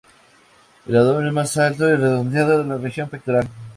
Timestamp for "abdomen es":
0.97-1.33